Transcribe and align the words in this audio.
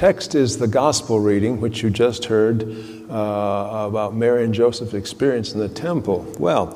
text 0.00 0.34
is 0.34 0.56
the 0.56 0.66
gospel 0.66 1.20
reading, 1.20 1.60
which 1.60 1.82
you 1.82 1.90
just 1.90 2.24
heard 2.24 2.62
uh, 3.10 3.86
about 3.86 4.14
Mary 4.14 4.44
and 4.44 4.54
Joseph's 4.54 4.94
experience 4.94 5.52
in 5.52 5.60
the 5.60 5.68
temple. 5.68 6.26
Well, 6.38 6.68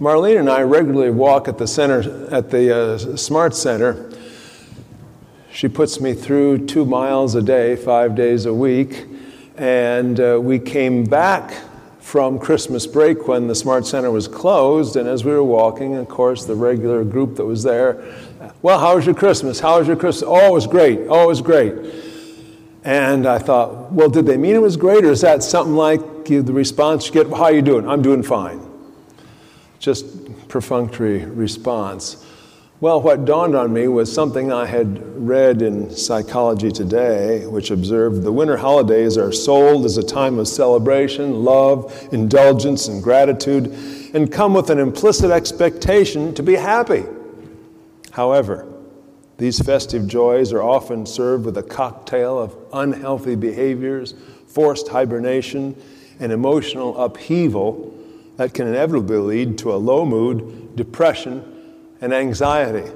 Marlene 0.00 0.40
and 0.40 0.50
I 0.50 0.62
regularly 0.62 1.12
walk 1.12 1.46
at 1.46 1.56
the 1.56 1.68
center, 1.68 2.26
at 2.34 2.50
the 2.50 2.76
uh, 2.76 3.16
Smart 3.16 3.54
Center. 3.54 4.10
She 5.52 5.68
puts 5.68 6.00
me 6.00 6.14
through 6.14 6.66
two 6.66 6.84
miles 6.84 7.36
a 7.36 7.42
day, 7.42 7.76
five 7.76 8.16
days 8.16 8.44
a 8.44 8.52
week, 8.52 9.06
and 9.56 10.18
uh, 10.18 10.40
we 10.42 10.58
came 10.58 11.04
back 11.04 11.54
from 12.00 12.40
Christmas 12.40 12.88
break 12.88 13.28
when 13.28 13.46
the 13.46 13.54
Smart 13.54 13.86
Center 13.86 14.10
was 14.10 14.26
closed, 14.26 14.96
and 14.96 15.08
as 15.08 15.24
we 15.24 15.30
were 15.30 15.44
walking, 15.44 15.94
of 15.94 16.08
course, 16.08 16.44
the 16.44 16.56
regular 16.56 17.04
group 17.04 17.36
that 17.36 17.44
was 17.44 17.62
there, 17.62 18.02
well, 18.62 18.80
how 18.80 18.96
was 18.96 19.06
your 19.06 19.14
Christmas? 19.14 19.60
How 19.60 19.78
was 19.78 19.86
your 19.86 19.96
Christmas? 19.96 20.24
Oh, 20.26 20.48
it 20.48 20.52
was 20.52 20.66
great. 20.66 21.02
Oh, 21.08 21.22
it 21.22 21.28
was 21.28 21.40
great. 21.40 22.10
And 22.84 23.26
I 23.26 23.38
thought, 23.38 23.90
well, 23.92 24.10
did 24.10 24.26
they 24.26 24.36
mean 24.36 24.54
it 24.54 24.62
was 24.62 24.76
great, 24.76 25.04
or 25.04 25.10
is 25.10 25.22
that 25.22 25.42
something 25.42 25.74
like 25.74 26.26
the 26.26 26.42
response 26.42 27.06
you 27.06 27.12
get, 27.12 27.28
how 27.28 27.44
are 27.44 27.52
you 27.52 27.62
doing? 27.62 27.88
I'm 27.88 28.02
doing 28.02 28.22
fine. 28.22 28.60
Just 29.78 30.48
perfunctory 30.48 31.24
response. 31.24 32.24
Well, 32.80 33.00
what 33.00 33.24
dawned 33.24 33.54
on 33.54 33.72
me 33.72 33.88
was 33.88 34.12
something 34.12 34.52
I 34.52 34.66
had 34.66 35.00
read 35.16 35.62
in 35.62 35.90
Psychology 35.90 36.70
Today, 36.70 37.46
which 37.46 37.70
observed 37.70 38.22
the 38.22 38.32
winter 38.32 38.58
holidays 38.58 39.16
are 39.16 39.32
sold 39.32 39.86
as 39.86 39.96
a 39.96 40.02
time 40.02 40.38
of 40.38 40.48
celebration, 40.48 41.44
love, 41.44 42.08
indulgence, 42.12 42.88
and 42.88 43.02
gratitude, 43.02 43.68
and 44.12 44.30
come 44.30 44.52
with 44.52 44.68
an 44.68 44.78
implicit 44.78 45.30
expectation 45.30 46.34
to 46.34 46.42
be 46.42 46.54
happy. 46.54 47.04
However, 48.10 48.70
these 49.36 49.58
festive 49.60 50.06
joys 50.06 50.52
are 50.52 50.62
often 50.62 51.06
served 51.06 51.44
with 51.44 51.58
a 51.58 51.62
cocktail 51.62 52.38
of 52.38 52.56
unhealthy 52.72 53.34
behaviors, 53.34 54.14
forced 54.46 54.88
hibernation, 54.88 55.80
and 56.20 56.30
emotional 56.30 56.96
upheaval 57.02 57.92
that 58.36 58.54
can 58.54 58.68
inevitably 58.68 59.18
lead 59.18 59.58
to 59.58 59.74
a 59.74 59.76
low 59.76 60.04
mood, 60.04 60.76
depression, 60.76 61.72
and 62.00 62.14
anxiety. 62.14 62.90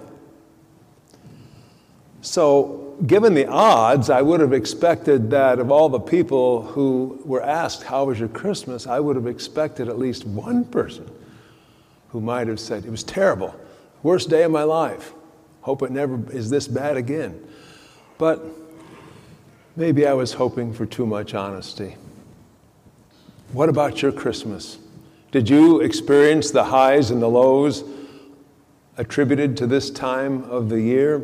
So, 2.21 2.97
given 3.07 3.35
the 3.35 3.47
odds, 3.47 4.11
I 4.11 4.23
would 4.23 4.41
have 4.41 4.53
expected 4.53 5.31
that 5.31 5.59
of 5.59 5.71
all 5.71 5.89
the 5.89 6.01
people 6.01 6.63
who 6.63 7.21
were 7.25 7.43
asked, 7.43 7.85
How 7.85 8.05
was 8.05 8.19
your 8.19 8.29
Christmas? 8.29 8.87
I 8.87 9.01
would 9.01 9.17
have 9.17 9.27
expected 9.27 9.89
at 9.89 9.99
least 9.99 10.25
one 10.25 10.65
person 10.65 11.09
who 12.11 12.21
might 12.21 12.49
have 12.49 12.61
said, 12.61 12.85
It 12.85 12.91
was 12.91 13.05
terrible, 13.05 13.55
worst 14.03 14.31
day 14.31 14.43
of 14.43 14.51
my 14.51 14.65
life. 14.65 15.13
Hope 15.69 15.83
it 15.83 15.91
never 15.91 16.19
is 16.33 16.49
this 16.49 16.67
bad 16.67 16.97
again. 16.97 17.47
But 18.17 18.43
maybe 19.77 20.07
I 20.07 20.15
was 20.15 20.33
hoping 20.33 20.73
for 20.73 20.87
too 20.87 21.05
much 21.05 21.35
honesty. 21.35 21.97
What 23.53 23.69
about 23.69 24.01
your 24.01 24.11
Christmas? 24.11 24.79
Did 25.31 25.51
you 25.51 25.81
experience 25.81 26.51
the 26.51 26.65
highs 26.65 27.11
and 27.11 27.21
the 27.21 27.29
lows 27.29 27.85
attributed 28.97 29.59
to 29.59 29.67
this 29.67 29.91
time 29.91 30.45
of 30.45 30.71
the 30.71 30.81
year. 30.81 31.23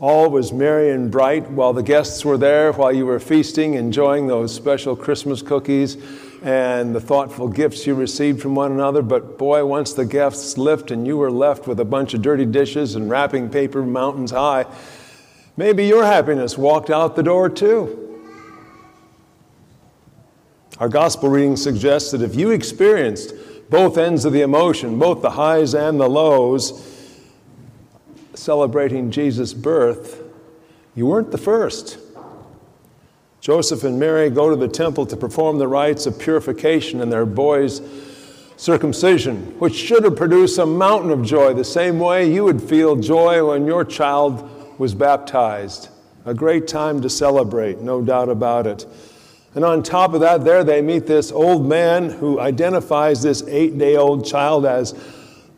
All 0.00 0.30
was 0.30 0.50
merry 0.50 0.90
and 0.90 1.10
bright 1.10 1.50
while 1.50 1.74
the 1.74 1.82
guests 1.82 2.24
were 2.24 2.38
there, 2.38 2.72
while 2.72 2.90
you 2.90 3.04
were 3.04 3.20
feasting, 3.20 3.74
enjoying 3.74 4.28
those 4.28 4.54
special 4.54 4.96
Christmas 4.96 5.42
cookies 5.42 5.98
and 6.44 6.94
the 6.94 7.00
thoughtful 7.00 7.48
gifts 7.48 7.86
you 7.86 7.94
received 7.94 8.42
from 8.42 8.54
one 8.54 8.70
another. 8.70 9.00
But 9.00 9.38
boy, 9.38 9.64
once 9.64 9.94
the 9.94 10.04
guests 10.04 10.58
left 10.58 10.90
and 10.90 11.06
you 11.06 11.16
were 11.16 11.30
left 11.30 11.66
with 11.66 11.80
a 11.80 11.86
bunch 11.86 12.12
of 12.12 12.20
dirty 12.20 12.44
dishes 12.44 12.96
and 12.96 13.08
wrapping 13.08 13.48
paper 13.48 13.82
mountains 13.82 14.30
high, 14.30 14.66
maybe 15.56 15.86
your 15.86 16.04
happiness 16.04 16.58
walked 16.58 16.90
out 16.90 17.16
the 17.16 17.22
door 17.22 17.48
too. 17.48 18.22
Our 20.78 20.90
gospel 20.90 21.30
reading 21.30 21.56
suggests 21.56 22.10
that 22.10 22.20
if 22.20 22.34
you 22.34 22.50
experienced 22.50 23.32
both 23.70 23.96
ends 23.96 24.26
of 24.26 24.34
the 24.34 24.42
emotion, 24.42 24.98
both 24.98 25.22
the 25.22 25.30
highs 25.30 25.74
and 25.74 25.98
the 25.98 26.10
lows, 26.10 26.90
celebrating 28.34 29.10
Jesus' 29.10 29.54
birth, 29.54 30.22
you 30.94 31.06
weren't 31.06 31.30
the 31.30 31.38
first. 31.38 32.03
Joseph 33.44 33.84
and 33.84 34.00
Mary 34.00 34.30
go 34.30 34.48
to 34.48 34.56
the 34.56 34.66
temple 34.66 35.04
to 35.04 35.18
perform 35.18 35.58
the 35.58 35.68
rites 35.68 36.06
of 36.06 36.18
purification 36.18 37.02
in 37.02 37.10
their 37.10 37.26
boy's 37.26 37.82
circumcision, 38.56 39.36
which 39.58 39.74
should 39.74 40.02
have 40.02 40.16
produced 40.16 40.56
a 40.56 40.64
mountain 40.64 41.10
of 41.10 41.22
joy, 41.22 41.52
the 41.52 41.62
same 41.62 41.98
way 41.98 42.32
you 42.32 42.42
would 42.44 42.62
feel 42.62 42.96
joy 42.96 43.46
when 43.46 43.66
your 43.66 43.84
child 43.84 44.78
was 44.78 44.94
baptized. 44.94 45.90
A 46.24 46.32
great 46.32 46.66
time 46.66 47.02
to 47.02 47.10
celebrate, 47.10 47.80
no 47.80 48.00
doubt 48.00 48.30
about 48.30 48.66
it. 48.66 48.86
And 49.54 49.62
on 49.62 49.82
top 49.82 50.14
of 50.14 50.20
that, 50.20 50.42
there 50.42 50.64
they 50.64 50.80
meet 50.80 51.06
this 51.06 51.30
old 51.30 51.68
man 51.68 52.08
who 52.08 52.40
identifies 52.40 53.20
this 53.20 53.42
eight 53.46 53.76
day 53.76 53.96
old 53.96 54.24
child 54.24 54.64
as 54.64 54.98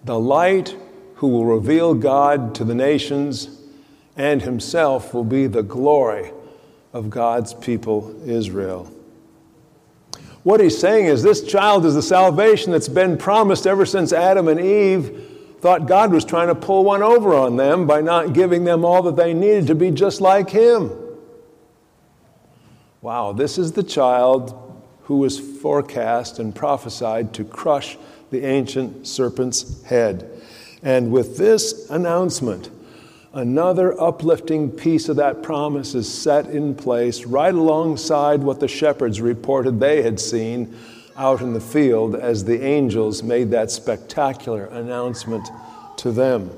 the 0.03 0.19
light 0.19 0.75
who 1.15 1.29
will 1.29 1.47
reveal 1.47 1.95
God 1.95 2.53
to 2.57 2.65
the 2.65 2.75
nations 2.75 3.61
and 4.17 4.43
himself 4.43 5.15
will 5.15 5.23
be 5.23 5.47
the 5.47 5.63
glory 5.63 6.33
of 6.97 7.11
God's 7.11 7.53
people, 7.53 8.17
Israel. 8.27 8.91
What 10.45 10.61
he's 10.61 10.79
saying 10.79 11.07
is 11.07 11.23
this 11.23 11.43
child 11.43 11.85
is 11.85 11.95
the 11.95 12.01
salvation 12.01 12.73
that's 12.73 12.89
been 12.89 13.19
promised 13.19 13.67
ever 13.67 13.85
since 13.85 14.15
Adam 14.15 14.49
and 14.49 14.59
Eve 14.59 15.57
thought 15.61 15.87
God 15.87 16.11
was 16.11 16.25
trying 16.25 16.49
to 16.49 16.55
pull 16.55 16.85
one 16.85 17.03
over 17.03 17.35
on 17.35 17.57
them 17.57 17.87
by 17.87 18.01
not 18.01 18.33
giving 18.33 18.65
them 18.65 18.83
all 18.83 19.03
that 19.03 19.17
they 19.17 19.35
needed 19.35 19.67
to 19.67 19.75
be 19.75 19.91
just 19.91 20.23
like 20.23 20.49
him. 20.49 20.91
Wow, 23.03 23.33
this 23.33 23.59
is 23.59 23.73
the 23.73 23.83
child 23.83 24.55
who 25.03 25.19
was 25.19 25.39
forecast 25.39 26.39
and 26.39 26.55
prophesied 26.55 27.35
to 27.35 27.45
crush 27.45 27.99
the 28.31 28.43
ancient 28.43 29.07
serpent's 29.07 29.83
head. 29.83 30.31
And 30.83 31.13
with 31.13 31.37
this 31.37 31.91
announcement, 31.91 32.71
another 33.37 34.01
uplifting 34.01 34.71
piece 34.71 35.11
of 35.11 35.17
that 35.17 35.43
promise 35.43 35.95
is 35.95 36.13
set 36.13 36.47
in 36.47 36.75
place 36.75 37.27
right 37.27 37.55
alongside 37.55 38.41
what 38.41 38.61
the 38.61 38.67
shepherds 38.67 39.21
reported 39.21 39.79
they 39.79 40.03
had 40.03 40.19
seen 40.19 40.75
out 41.19 41.43
in 41.43 41.53
the 41.53 41.61
field 41.61 42.17
as 42.17 42.45
the 42.45 42.65
angels 42.65 43.23
made 43.23 43.51
that 43.51 43.71
spectacular 43.71 44.65
announcement 44.67 45.47
to 45.99 46.11
them. 46.11 46.51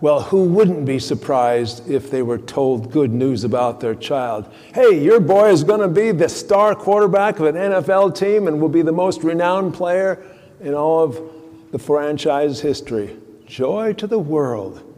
Well, 0.00 0.22
who 0.22 0.44
wouldn't 0.44 0.86
be 0.86 0.98
surprised 0.98 1.86
if 1.86 2.10
they 2.10 2.22
were 2.22 2.38
told 2.38 2.90
good 2.90 3.12
news 3.12 3.44
about 3.44 3.78
their 3.80 3.94
child? 3.94 4.50
Hey, 4.74 4.98
your 5.04 5.20
boy 5.20 5.50
is 5.50 5.64
going 5.64 5.80
to 5.80 5.88
be 5.88 6.12
the 6.12 6.30
star 6.30 6.74
quarterback 6.74 7.38
of 7.38 7.44
an 7.44 7.56
NFL 7.56 8.16
team 8.16 8.48
and 8.48 8.58
will 8.58 8.70
be 8.70 8.80
the 8.80 8.92
most 8.92 9.22
renowned 9.22 9.74
player 9.74 10.24
in 10.62 10.72
all 10.72 11.04
of 11.04 11.20
the 11.72 11.78
franchise 11.78 12.60
history. 12.60 13.18
Joy 13.44 13.92
to 13.94 14.06
the 14.06 14.18
world. 14.18 14.89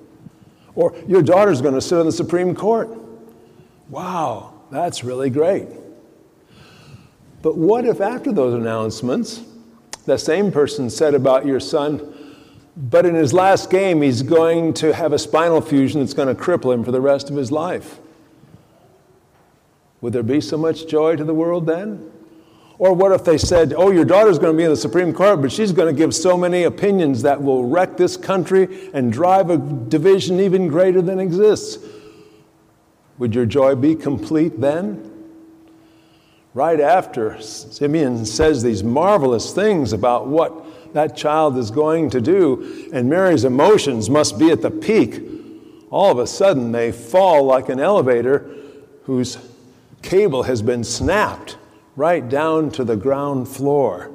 Or 0.75 0.95
your 1.07 1.23
daughter's 1.23 1.61
going 1.61 1.75
to 1.75 1.81
sit 1.81 1.99
on 1.99 2.07
the 2.07 2.13
Supreme 2.13 2.55
Court. 2.55 2.89
Wow, 3.89 4.55
that's 4.71 5.05
really 5.05 5.31
great. 5.31 5.69
But 7.43 7.57
what 7.57 7.85
if 7.85 8.01
after 8.01 8.33
those 8.33 8.55
announcements, 8.55 9.43
the 10.07 10.17
same 10.17 10.51
person 10.51 10.89
said 10.89 11.15
about 11.15 11.45
your 11.45 11.61
son, 11.61 12.15
but 12.77 13.05
in 13.05 13.15
his 13.15 13.35
last 13.35 13.69
game, 13.71 14.01
he's 14.01 14.23
going 14.23 14.73
to 14.75 14.95
have 14.95 15.13
a 15.13 15.19
spinal 15.19 15.61
fusion 15.61 16.01
that's 16.01 16.15
going 16.15 16.35
to 16.35 16.41
cripple 16.41 16.73
him 16.73 16.85
for 16.85 16.93
the 16.93 17.01
rest 17.01 17.29
of 17.29 17.37
his 17.37 17.53
life? 17.53 17.99
Would 20.01 20.13
there 20.13 20.23
be 20.23 20.41
so 20.41 20.57
much 20.57 20.87
joy 20.87 21.17
to 21.17 21.25
the 21.25 21.35
world 21.35 21.67
then? 21.67 22.11
Or 22.83 22.93
what 22.93 23.13
if 23.13 23.23
they 23.23 23.39
said, 23.39 23.75
oh, 23.77 23.93
your 23.93 24.05
daughter's 24.05 24.41
going 24.41 24.55
to 24.55 24.57
be 24.57 24.65
in 24.65 24.71
the 24.71 24.77
Supreme 24.77 25.13
Court, 25.13 25.41
but 25.41 25.53
she's 25.53 25.71
going 25.71 25.95
to 25.95 25.97
give 25.97 26.13
so 26.13 26.37
many 26.37 26.65
opinions 26.65 27.23
that 27.23 27.41
will 27.41 27.65
wreck 27.65 27.97
this 27.97 28.17
country 28.17 28.91
and 28.93 29.13
drive 29.13 29.51
a 29.51 29.57
division 29.57 30.41
even 30.41 30.67
greater 30.67 31.01
than 31.01 31.21
exists? 31.21 31.79
Would 33.19 33.37
your 33.37 33.47
joy 33.47 33.77
be 33.77 33.95
complete 33.95 34.61
then? 34.61 35.09
Right 36.55 36.81
after 36.81 37.41
Simeon 37.41 38.27
says 38.27 38.65
these 38.65 38.83
marvelous 38.83 39.53
things 39.55 39.93
about 39.93 40.27
what 40.27 40.93
that 40.93 41.17
child 41.17 41.59
is 41.59 41.71
going 41.71 42.11
to 42.11 42.21
do, 42.21 42.91
and 42.93 43.09
Mary's 43.09 43.45
emotions 43.45 44.11
must 44.11 44.41
be 44.41 44.51
at 44.51 44.61
the 44.61 44.73
peak, 44.73 45.23
all 45.89 46.11
of 46.11 46.19
a 46.19 46.27
sudden 46.27 46.73
they 46.73 46.91
fall 46.91 47.45
like 47.45 47.69
an 47.69 47.79
elevator 47.79 48.57
whose 49.05 49.39
cable 50.03 50.43
has 50.43 50.63
been 50.63 50.83
snapped 50.83 51.59
right 51.97 52.29
down 52.29 52.71
to 52.73 52.85
the 52.85 52.97
ground 52.97 53.49
floor. 53.49 54.11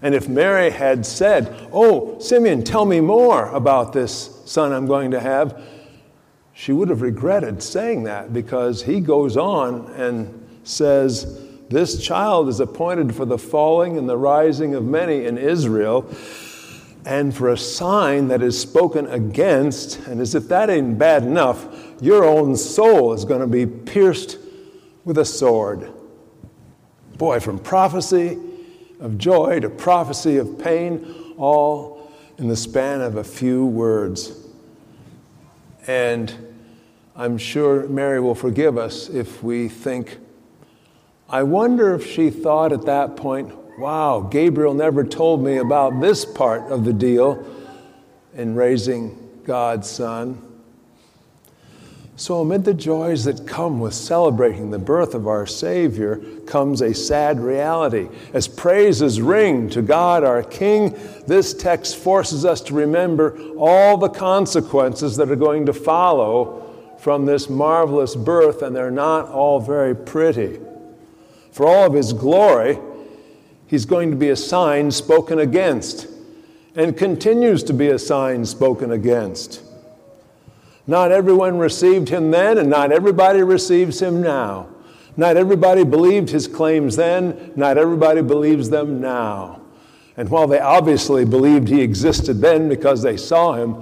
And 0.00 0.14
if 0.14 0.28
Mary 0.28 0.70
had 0.70 1.04
said, 1.04 1.68
Oh, 1.72 2.18
Simeon, 2.20 2.62
tell 2.62 2.84
me 2.84 3.00
more 3.00 3.46
about 3.48 3.92
this 3.92 4.42
son 4.44 4.72
I'm 4.72 4.86
going 4.86 5.10
to 5.10 5.20
have, 5.20 5.60
she 6.54 6.72
would 6.72 6.88
have 6.88 7.02
regretted 7.02 7.62
saying 7.62 8.04
that 8.04 8.32
because 8.32 8.82
he 8.82 9.00
goes 9.00 9.36
on 9.36 9.86
and 9.92 10.46
says, 10.64 11.40
This 11.68 12.02
child 12.02 12.48
is 12.48 12.60
appointed 12.60 13.14
for 13.14 13.24
the 13.24 13.38
falling 13.38 13.96
and 13.96 14.08
the 14.08 14.16
rising 14.16 14.74
of 14.74 14.84
many 14.84 15.24
in 15.24 15.38
Israel, 15.38 16.08
and 17.04 17.34
for 17.34 17.48
a 17.48 17.58
sign 17.58 18.28
that 18.28 18.42
is 18.42 18.60
spoken 18.60 19.06
against. 19.06 19.98
And 20.06 20.20
as 20.20 20.34
if 20.34 20.48
that 20.48 20.68
ain't 20.68 20.98
bad 20.98 21.22
enough, 21.22 21.66
your 22.00 22.24
own 22.24 22.56
soul 22.56 23.12
is 23.12 23.24
going 23.24 23.40
to 23.40 23.46
be 23.46 23.66
pierced 23.66 24.38
with 25.04 25.18
a 25.18 25.24
sword. 25.24 25.92
Boy, 27.18 27.40
from 27.40 27.58
prophecy 27.58 28.38
of 29.00 29.18
joy 29.18 29.60
to 29.60 29.68
prophecy 29.68 30.36
of 30.36 30.58
pain, 30.58 31.34
all 31.36 32.10
in 32.38 32.48
the 32.48 32.56
span 32.56 33.00
of 33.00 33.16
a 33.16 33.24
few 33.24 33.66
words. 33.66 34.32
And 35.86 36.32
I'm 37.16 37.36
sure 37.36 37.88
Mary 37.88 38.20
will 38.20 38.34
forgive 38.34 38.78
us 38.78 39.08
if 39.08 39.42
we 39.42 39.68
think, 39.68 40.18
I 41.28 41.42
wonder 41.42 41.94
if 41.94 42.06
she 42.06 42.30
thought 42.30 42.72
at 42.72 42.86
that 42.86 43.16
point, 43.16 43.52
wow, 43.78 44.20
Gabriel 44.20 44.74
never 44.74 45.04
told 45.04 45.42
me 45.42 45.56
about 45.56 46.00
this 46.00 46.24
part 46.24 46.70
of 46.70 46.84
the 46.84 46.92
deal 46.92 47.44
in 48.34 48.54
raising 48.54 49.40
God's 49.44 49.90
Son. 49.90 50.47
So, 52.18 52.40
amid 52.40 52.64
the 52.64 52.74
joys 52.74 53.22
that 53.26 53.46
come 53.46 53.78
with 53.78 53.94
celebrating 53.94 54.72
the 54.72 54.78
birth 54.80 55.14
of 55.14 55.28
our 55.28 55.46
Savior, 55.46 56.16
comes 56.48 56.80
a 56.80 56.92
sad 56.92 57.38
reality. 57.38 58.08
As 58.32 58.48
praises 58.48 59.22
ring 59.22 59.70
to 59.70 59.82
God 59.82 60.24
our 60.24 60.42
King, 60.42 60.98
this 61.28 61.54
text 61.54 61.96
forces 61.96 62.44
us 62.44 62.60
to 62.62 62.74
remember 62.74 63.38
all 63.56 63.96
the 63.96 64.08
consequences 64.08 65.14
that 65.16 65.30
are 65.30 65.36
going 65.36 65.64
to 65.66 65.72
follow 65.72 66.96
from 66.98 67.24
this 67.24 67.48
marvelous 67.48 68.16
birth, 68.16 68.62
and 68.62 68.74
they're 68.74 68.90
not 68.90 69.28
all 69.28 69.60
very 69.60 69.94
pretty. 69.94 70.58
For 71.52 71.68
all 71.68 71.86
of 71.86 71.92
His 71.92 72.12
glory, 72.12 72.80
He's 73.68 73.86
going 73.86 74.10
to 74.10 74.16
be 74.16 74.30
a 74.30 74.36
sign 74.36 74.90
spoken 74.90 75.38
against, 75.38 76.08
and 76.74 76.96
continues 76.96 77.62
to 77.62 77.72
be 77.72 77.90
a 77.90 77.98
sign 77.98 78.44
spoken 78.44 78.90
against. 78.90 79.67
Not 80.88 81.12
everyone 81.12 81.58
received 81.58 82.08
him 82.08 82.30
then, 82.30 82.56
and 82.56 82.70
not 82.70 82.90
everybody 82.92 83.42
receives 83.42 84.00
him 84.00 84.22
now. 84.22 84.68
Not 85.18 85.36
everybody 85.36 85.84
believed 85.84 86.30
his 86.30 86.48
claims 86.48 86.96
then, 86.96 87.52
not 87.56 87.76
everybody 87.76 88.22
believes 88.22 88.70
them 88.70 89.00
now. 89.00 89.60
And 90.16 90.30
while 90.30 90.46
they 90.46 90.60
obviously 90.60 91.26
believed 91.26 91.68
he 91.68 91.82
existed 91.82 92.40
then 92.40 92.70
because 92.70 93.02
they 93.02 93.18
saw 93.18 93.52
him, 93.52 93.74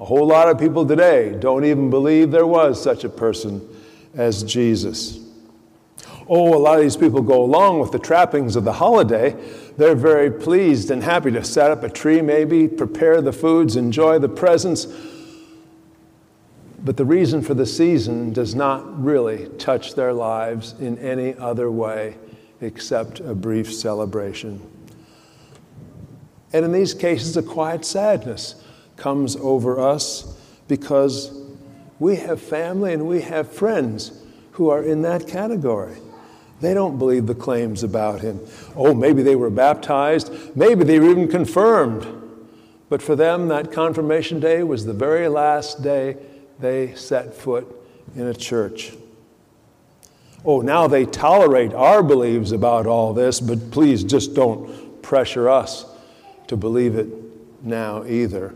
a 0.00 0.04
whole 0.04 0.26
lot 0.26 0.48
of 0.48 0.58
people 0.58 0.86
today 0.86 1.36
don't 1.38 1.64
even 1.64 1.90
believe 1.90 2.30
there 2.30 2.46
was 2.46 2.80
such 2.80 3.02
a 3.02 3.08
person 3.08 3.66
as 4.14 4.44
Jesus. 4.44 5.18
Oh, 6.28 6.54
a 6.54 6.58
lot 6.58 6.76
of 6.76 6.82
these 6.82 6.96
people 6.96 7.22
go 7.22 7.42
along 7.42 7.80
with 7.80 7.90
the 7.90 7.98
trappings 7.98 8.54
of 8.54 8.64
the 8.64 8.72
holiday. 8.72 9.36
They're 9.76 9.96
very 9.96 10.30
pleased 10.30 10.92
and 10.92 11.02
happy 11.02 11.32
to 11.32 11.42
set 11.42 11.72
up 11.72 11.82
a 11.82 11.88
tree, 11.88 12.22
maybe, 12.22 12.68
prepare 12.68 13.20
the 13.20 13.32
foods, 13.32 13.74
enjoy 13.74 14.20
the 14.20 14.28
presents. 14.28 14.86
But 16.84 16.96
the 16.96 17.04
reason 17.04 17.42
for 17.42 17.54
the 17.54 17.66
season 17.66 18.32
does 18.32 18.54
not 18.54 19.02
really 19.02 19.48
touch 19.58 19.94
their 19.94 20.12
lives 20.12 20.74
in 20.80 20.98
any 20.98 21.34
other 21.36 21.70
way 21.70 22.16
except 22.60 23.20
a 23.20 23.34
brief 23.34 23.72
celebration. 23.72 24.60
And 26.52 26.64
in 26.64 26.72
these 26.72 26.92
cases, 26.92 27.36
a 27.36 27.42
quiet 27.42 27.84
sadness 27.84 28.56
comes 28.96 29.36
over 29.36 29.80
us 29.80 30.36
because 30.68 31.40
we 31.98 32.16
have 32.16 32.40
family 32.40 32.92
and 32.92 33.06
we 33.06 33.22
have 33.22 33.50
friends 33.50 34.20
who 34.52 34.68
are 34.68 34.82
in 34.82 35.02
that 35.02 35.28
category. 35.28 35.96
They 36.60 36.74
don't 36.74 36.98
believe 36.98 37.26
the 37.26 37.34
claims 37.34 37.82
about 37.82 38.20
him. 38.20 38.40
Oh, 38.76 38.92
maybe 38.92 39.22
they 39.22 39.34
were 39.36 39.50
baptized, 39.50 40.32
maybe 40.56 40.84
they 40.84 41.00
were 41.00 41.10
even 41.10 41.28
confirmed. 41.28 42.06
But 42.88 43.02
for 43.02 43.16
them, 43.16 43.48
that 43.48 43.72
confirmation 43.72 44.38
day 44.38 44.62
was 44.62 44.84
the 44.84 44.92
very 44.92 45.28
last 45.28 45.82
day 45.82 46.16
they 46.62 46.94
set 46.94 47.34
foot 47.34 47.66
in 48.14 48.28
a 48.28 48.34
church. 48.34 48.92
Oh, 50.44 50.60
now 50.60 50.86
they 50.86 51.04
tolerate 51.04 51.74
our 51.74 52.02
beliefs 52.02 52.52
about 52.52 52.86
all 52.86 53.12
this, 53.12 53.40
but 53.40 53.72
please 53.72 54.04
just 54.04 54.34
don't 54.34 55.02
pressure 55.02 55.50
us 55.50 55.84
to 56.46 56.56
believe 56.56 56.94
it 56.94 57.08
now 57.62 58.04
either. 58.04 58.54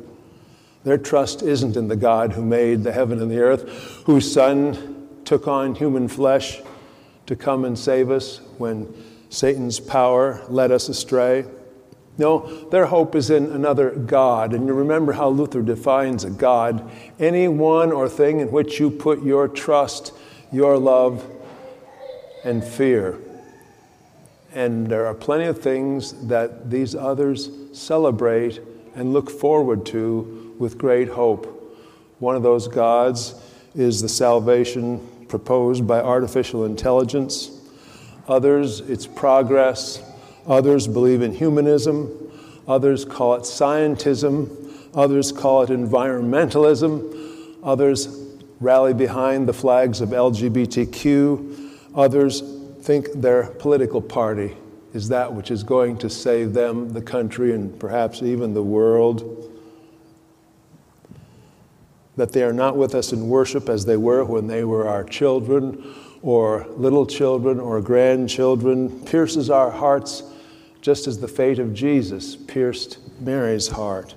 Their 0.85 0.99
trust 0.99 1.43
isn't 1.43 1.77
in 1.77 1.89
the 1.89 1.97
God 1.97 2.33
who 2.33 2.45
made 2.45 2.85
the 2.85 2.93
heaven 2.93 3.21
and 3.21 3.31
the 3.31 3.41
earth, 3.41 3.69
whose 4.05 4.33
Son 4.33 5.09
took 5.25 5.49
on 5.49 5.75
human 5.75 6.07
flesh 6.07 6.61
to 7.27 7.35
come 7.35 7.65
and 7.65 7.77
save 7.77 8.13
us 8.13 8.41
when 8.59 8.93
Satan's 9.31 9.81
power 9.81 10.45
led 10.49 10.71
us 10.71 10.89
astray. 10.89 11.45
No, 12.19 12.69
their 12.71 12.87
hope 12.87 13.15
is 13.15 13.29
in 13.29 13.47
another 13.47 13.91
God. 13.91 14.55
And 14.55 14.67
you 14.67 14.73
remember 14.73 15.13
how 15.13 15.29
Luther 15.29 15.63
defines 15.63 16.25
a 16.25 16.31
God 16.31 16.91
any 17.19 17.47
one 17.47 17.93
or 17.93 18.09
thing 18.09 18.41
in 18.41 18.51
which 18.51 18.81
you 18.81 18.91
put 18.91 19.23
your 19.23 19.49
trust, 19.49 20.13
your 20.51 20.79
love, 20.79 21.29
and 22.45 22.65
fear. 22.65 23.19
And 24.55 24.87
there 24.87 25.07
are 25.07 25.15
plenty 25.15 25.45
of 25.45 25.61
things 25.61 26.29
that 26.29 26.71
these 26.71 26.95
others 26.95 27.51
celebrate 27.73 28.61
and 28.95 29.13
look 29.13 29.29
forward 29.29 29.85
to 29.87 30.55
with 30.59 30.79
great 30.79 31.09
hope. 31.09 31.53
One 32.19 32.35
of 32.35 32.43
those 32.43 32.67
gods 32.67 33.35
is 33.75 34.01
the 34.01 34.09
salvation 34.09 35.07
proposed 35.29 35.87
by 35.87 36.01
artificial 36.01 36.65
intelligence. 36.65 37.51
Others, 38.27 38.81
it's 38.81 39.07
progress 39.07 40.03
Others 40.47 40.87
believe 40.89 41.23
in 41.23 41.33
humanism. 41.33 42.31
Others 42.69 43.05
call 43.05 43.35
it 43.35 43.43
scientism. 43.43 44.73
Others 44.95 45.33
call 45.33 45.63
it 45.63 45.71
environmentalism. 45.71 47.57
Others 47.63 48.09
rally 48.61 48.95
behind 48.95 49.49
the 49.49 49.53
flags 49.53 50.01
of 50.01 50.11
LGBTQ. 50.11 51.71
Others 51.95 52.43
think 52.81 53.13
their 53.13 53.49
political 53.49 54.01
party 54.01 54.57
is 54.95 55.09
that 55.09 55.33
which 55.33 55.51
is 55.51 55.63
going 55.63 55.99
to 55.99 56.09
save 56.09 56.55
them, 56.55 56.91
the 56.93 57.03
country, 57.03 57.53
and 57.53 57.79
perhaps 57.79 58.23
even 58.23 58.55
the 58.55 58.63
world. 58.63 59.53
That 62.17 62.33
they 62.33 62.43
are 62.45 62.53
not 62.53 62.77
with 62.77 62.95
us 62.95 63.13
in 63.13 63.29
worship 63.29 63.69
as 63.69 63.85
they 63.85 63.97
were 63.97 64.25
when 64.25 64.47
they 64.47 64.65
were 64.65 64.89
our 64.89 65.05
children 65.05 65.95
or 66.23 66.67
little 66.77 67.05
children 67.05 67.61
or 67.61 67.81
grandchildren 67.83 69.05
pierces 69.05 69.51
our 69.51 69.71
hearts 69.71 70.23
just 70.87 71.09
as 71.09 71.19
the 71.19 71.27
fate 71.27 71.59
of 71.59 71.75
Jesus 71.75 72.37
pierced 72.37 72.99
Mary's 73.19 73.67
heart. 73.67 74.15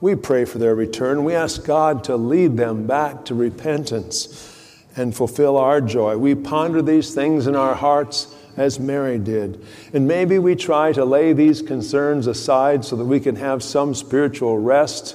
We 0.00 0.16
pray 0.16 0.44
for 0.44 0.58
their 0.58 0.74
return. 0.74 1.22
We 1.22 1.36
ask 1.36 1.64
God 1.64 2.02
to 2.02 2.16
lead 2.16 2.56
them 2.56 2.84
back 2.84 3.24
to 3.26 3.36
repentance 3.36 4.76
and 4.96 5.14
fulfill 5.14 5.56
our 5.56 5.80
joy. 5.80 6.16
We 6.16 6.34
ponder 6.34 6.82
these 6.82 7.14
things 7.14 7.46
in 7.46 7.54
our 7.54 7.76
hearts 7.76 8.34
as 8.56 8.80
Mary 8.80 9.20
did. 9.20 9.64
And 9.92 10.08
maybe 10.08 10.40
we 10.40 10.56
try 10.56 10.90
to 10.94 11.04
lay 11.04 11.32
these 11.32 11.62
concerns 11.62 12.26
aside 12.26 12.84
so 12.84 12.96
that 12.96 13.04
we 13.04 13.20
can 13.20 13.36
have 13.36 13.62
some 13.62 13.94
spiritual 13.94 14.58
rest. 14.58 15.14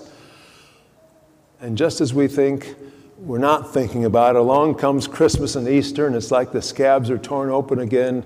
And 1.60 1.78
just 1.78 2.00
as 2.00 2.14
we 2.14 2.30
think 2.30 2.74
we're 3.18 3.38
not 3.38 3.74
thinking 3.74 4.06
about 4.06 4.38
it, 4.38 4.40
along 4.40 4.76
comes 4.76 5.08
Christmas 5.08 5.58
and 5.58 5.68
Easter, 5.68 6.08
and 6.08 6.16
it's 6.16 6.32
like 6.32 6.54
the 6.54 6.62
scabs 6.62 7.10
are 7.10 7.18
torn 7.18 7.50
open 7.50 7.80
again 7.80 8.24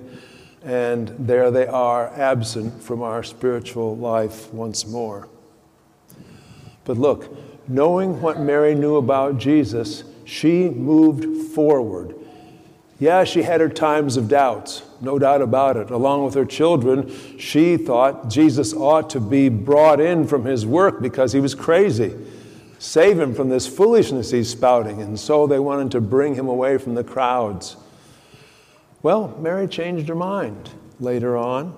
and 0.63 1.09
there 1.19 1.49
they 1.51 1.67
are, 1.67 2.09
absent 2.09 2.81
from 2.83 3.01
our 3.01 3.23
spiritual 3.23 3.95
life 3.97 4.53
once 4.53 4.85
more. 4.85 5.27
But 6.85 6.97
look, 6.97 7.35
knowing 7.67 8.21
what 8.21 8.39
Mary 8.39 8.75
knew 8.75 8.95
about 8.95 9.37
Jesus, 9.37 10.03
she 10.25 10.69
moved 10.69 11.53
forward. 11.53 12.15
Yeah, 12.99 13.23
she 13.23 13.41
had 13.41 13.61
her 13.61 13.69
times 13.69 14.15
of 14.15 14.27
doubts, 14.27 14.83
no 15.01 15.17
doubt 15.17 15.41
about 15.41 15.75
it. 15.75 15.89
Along 15.89 16.23
with 16.23 16.35
her 16.35 16.45
children, 16.45 17.11
she 17.39 17.75
thought 17.75 18.29
Jesus 18.29 18.73
ought 18.73 19.09
to 19.09 19.19
be 19.19 19.49
brought 19.49 19.99
in 19.99 20.27
from 20.27 20.45
his 20.45 20.67
work 20.67 21.01
because 21.01 21.33
he 21.33 21.39
was 21.39 21.55
crazy. 21.55 22.15
Save 22.77 23.19
him 23.19 23.33
from 23.33 23.49
this 23.49 23.67
foolishness 23.67 24.29
he's 24.29 24.49
spouting. 24.49 25.01
And 25.01 25.19
so 25.19 25.47
they 25.47 25.59
wanted 25.59 25.91
to 25.91 26.01
bring 26.01 26.35
him 26.35 26.47
away 26.47 26.77
from 26.77 26.93
the 26.93 27.03
crowds. 27.03 27.75
Well, 29.03 29.35
Mary 29.39 29.67
changed 29.67 30.07
her 30.09 30.15
mind 30.15 30.69
later 30.99 31.35
on. 31.35 31.75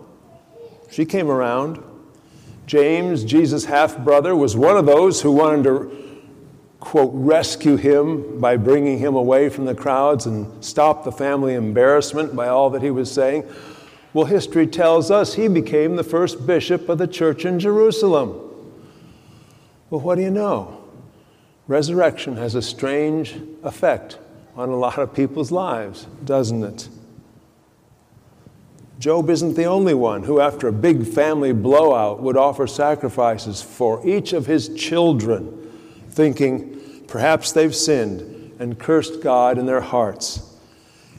She 0.92 1.06
came 1.06 1.32
around. 1.32 1.82
James, 2.66 3.24
Jesus' 3.24 3.66
half 3.66 3.98
brother, 3.98 4.36
was 4.36 4.56
one 4.56 4.78
of 4.78 4.86
those 4.86 5.22
who 5.22 5.32
wanted 5.32 5.64
to, 5.64 6.22
quote, 6.80 7.12
rescue 7.14 7.78
him 7.78 8.40
by 8.40 8.58
bringing 8.58 9.00
him 9.00 9.16
away 9.16 9.50
from 9.50 9.66
the 9.66 9.76
crowds 9.76 10.26
and 10.26 10.64
stop 10.64 11.04
the 11.04 11.12
family 11.12 11.56
embarrassment 11.56 12.36
by 12.36 12.48
all 12.48 12.70
that 12.70 12.82
he 12.82 12.92
was 12.92 13.12
saying. 13.12 13.44
Well, 14.14 14.26
history 14.26 14.68
tells 14.68 15.10
us 15.10 15.34
he 15.34 15.48
became 15.48 15.96
the 15.96 16.04
first 16.04 16.46
bishop 16.46 16.88
of 16.90 16.98
the 16.98 17.08
church 17.08 17.46
in 17.46 17.58
Jerusalem. 17.60 18.30
Well, 19.90 20.02
what 20.02 20.16
do 20.16 20.22
you 20.22 20.32
know? 20.32 20.84
Resurrection 21.68 22.36
has 22.36 22.56
a 22.56 22.62
strange 22.62 23.36
effect 23.64 24.20
on 24.56 24.70
a 24.70 24.76
lot 24.76 25.00
of 25.00 25.14
people's 25.14 25.52
lives, 25.52 26.06
doesn't 26.26 26.64
it? 26.64 26.90
Job 29.04 29.30
isn't 29.30 29.56
the 29.56 29.66
only 29.66 29.94
one 29.94 30.24
who, 30.24 30.40
after 30.40 30.70
a 30.70 30.72
big 30.72 31.06
family 31.06 31.52
blowout, 31.52 32.22
would 32.22 32.38
offer 32.38 32.66
sacrifices 32.66 33.62
for 33.62 34.00
each 34.08 34.32
of 34.32 34.46
his 34.46 34.74
children, 34.76 35.70
thinking, 36.12 36.80
perhaps 37.10 37.52
they've 37.52 37.76
sinned. 37.76 38.54
and 38.60 38.80
cursed 38.80 39.22
God 39.22 39.58
in 39.58 39.66
their 39.66 39.82
hearts. 39.82 40.56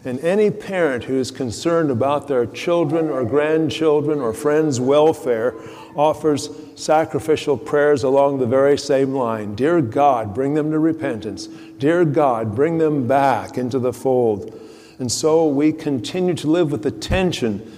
And 0.03 0.19
any 0.21 0.51
parent 0.51 1.05
who 1.05 1.19
is 1.19 1.31
concerned 1.31 1.91
about 1.91 2.27
their 2.27 2.47
children 2.47 3.11
or 3.11 3.23
grandchildren 3.23 4.19
or 4.19 4.33
friends' 4.33 4.81
welfare 4.81 5.53
offers 5.95 6.49
sacrificial 6.77 7.59
prayers 7.59 8.03
along 8.03 8.39
the 8.39 8.47
very 8.47 8.79
same 8.79 9.13
line 9.13 9.55
Dear 9.57 9.83
God, 9.83 10.35
bring 10.35 10.55
them 10.55 10.71
to 10.71 10.79
repentance. 10.79 11.49
Dear 11.77 12.07
God, 12.07 12.57
bring 12.57 12.79
them 12.79 13.07
back 13.07 13.59
into 13.59 13.79
the 13.79 13.93
fold. 13.93 14.59
And 14.99 15.11
so 15.11 15.47
we 15.47 15.73
continue 15.73 16.35
to 16.35 16.47
live 16.47 16.71
with 16.71 16.83
the 16.83 16.91
tension 16.91 17.71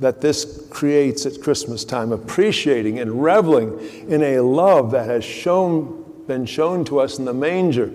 that 0.00 0.20
this 0.20 0.66
creates 0.70 1.26
at 1.26 1.40
Christmas 1.42 1.84
time, 1.84 2.12
appreciating 2.12 2.98
and 2.98 3.22
reveling 3.22 3.78
in 4.08 4.22
a 4.22 4.40
love 4.40 4.92
that 4.92 5.08
has 5.08 5.24
shown, 5.24 6.22
been 6.26 6.46
shown 6.46 6.84
to 6.84 7.00
us 7.00 7.18
in 7.18 7.24
the 7.24 7.34
manger. 7.34 7.92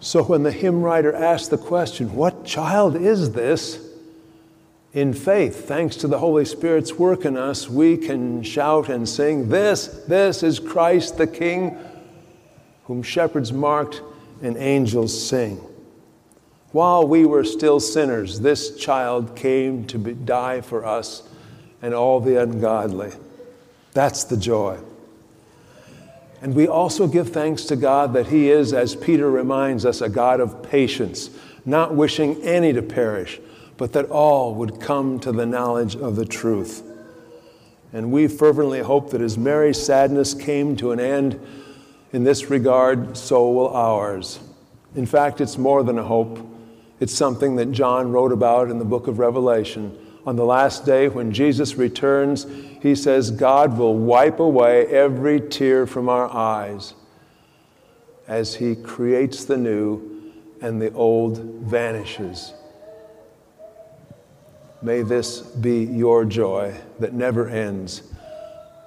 So 0.00 0.22
when 0.22 0.42
the 0.42 0.52
hymn 0.52 0.82
writer 0.82 1.12
asks 1.12 1.48
the 1.48 1.58
question, 1.58 2.14
What 2.14 2.44
child 2.44 2.94
is 2.94 3.32
this? 3.32 3.82
In 4.92 5.12
faith, 5.12 5.66
thanks 5.66 5.96
to 5.96 6.08
the 6.08 6.18
Holy 6.18 6.44
Spirit's 6.44 6.94
work 6.94 7.24
in 7.24 7.36
us, 7.36 7.68
we 7.68 7.96
can 7.96 8.42
shout 8.42 8.88
and 8.88 9.08
sing, 9.08 9.48
This, 9.48 9.88
this 10.06 10.42
is 10.42 10.58
Christ 10.58 11.18
the 11.18 11.26
King, 11.26 11.76
whom 12.84 13.02
shepherds 13.02 13.52
marked 13.52 14.02
and 14.42 14.56
angels 14.56 15.28
sing. 15.28 15.60
While 16.76 17.08
we 17.08 17.24
were 17.24 17.42
still 17.42 17.80
sinners, 17.80 18.40
this 18.40 18.76
child 18.76 19.34
came 19.34 19.86
to 19.86 19.98
be, 19.98 20.12
die 20.12 20.60
for 20.60 20.84
us 20.84 21.22
and 21.80 21.94
all 21.94 22.20
the 22.20 22.38
ungodly. 22.38 23.12
That's 23.94 24.24
the 24.24 24.36
joy. 24.36 24.78
And 26.42 26.54
we 26.54 26.68
also 26.68 27.06
give 27.06 27.30
thanks 27.30 27.64
to 27.64 27.76
God 27.76 28.12
that 28.12 28.26
He 28.26 28.50
is, 28.50 28.74
as 28.74 28.94
Peter 28.94 29.30
reminds 29.30 29.86
us, 29.86 30.02
a 30.02 30.10
God 30.10 30.38
of 30.38 30.62
patience, 30.62 31.30
not 31.64 31.94
wishing 31.94 32.42
any 32.42 32.74
to 32.74 32.82
perish, 32.82 33.40
but 33.78 33.94
that 33.94 34.10
all 34.10 34.54
would 34.56 34.78
come 34.78 35.18
to 35.20 35.32
the 35.32 35.46
knowledge 35.46 35.96
of 35.96 36.16
the 36.16 36.26
truth. 36.26 36.82
And 37.94 38.12
we 38.12 38.28
fervently 38.28 38.80
hope 38.80 39.12
that 39.12 39.22
as 39.22 39.38
Mary's 39.38 39.82
sadness 39.82 40.34
came 40.34 40.76
to 40.76 40.92
an 40.92 41.00
end 41.00 41.40
in 42.12 42.24
this 42.24 42.50
regard, 42.50 43.16
so 43.16 43.50
will 43.50 43.74
ours. 43.74 44.40
In 44.94 45.06
fact, 45.06 45.40
it's 45.40 45.56
more 45.56 45.82
than 45.82 45.98
a 45.98 46.04
hope. 46.04 46.52
It's 46.98 47.14
something 47.14 47.56
that 47.56 47.72
John 47.72 48.10
wrote 48.10 48.32
about 48.32 48.70
in 48.70 48.78
the 48.78 48.84
book 48.84 49.06
of 49.06 49.18
Revelation. 49.18 49.96
On 50.26 50.34
the 50.34 50.44
last 50.44 50.86
day, 50.86 51.08
when 51.08 51.30
Jesus 51.30 51.76
returns, 51.76 52.46
he 52.80 52.94
says, 52.94 53.30
God 53.30 53.76
will 53.76 53.94
wipe 53.94 54.40
away 54.40 54.86
every 54.86 55.40
tear 55.40 55.86
from 55.86 56.08
our 56.08 56.28
eyes 56.32 56.94
as 58.26 58.54
he 58.54 58.74
creates 58.74 59.44
the 59.44 59.56
new 59.56 60.32
and 60.60 60.80
the 60.80 60.92
old 60.94 61.38
vanishes. 61.38 62.54
May 64.80 65.02
this 65.02 65.40
be 65.40 65.84
your 65.84 66.24
joy 66.24 66.74
that 66.98 67.12
never 67.12 67.48
ends. 67.48 68.02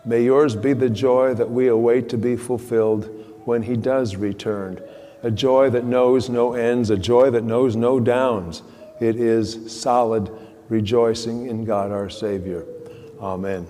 May 0.04 0.24
yours 0.24 0.56
be 0.56 0.74
the 0.74 0.90
joy 0.90 1.36
that 1.36 1.50
we 1.50 1.68
await 1.68 2.10
to 2.10 2.18
be 2.18 2.36
fulfilled 2.36 3.06
when 3.46 3.64
he 3.64 3.76
does 3.76 4.16
return 4.16 4.82
a 5.24 5.32
joy 5.32 5.70
that 5.70 5.86
knows 5.86 6.30
no 6.30 6.54
ends, 6.54 6.90
a 6.90 6.98
joy 6.98 7.30
that 7.32 7.44
knows 7.44 7.76
no 7.76 8.00
downs. 8.00 8.64
It 9.00 9.16
is 9.16 9.72
solid 9.82 10.30
rejoicing 10.70 11.48
in 11.48 11.66
God 11.66 11.92
our 11.92 12.10
Savior. 12.10 12.66
Amen. 13.20 13.68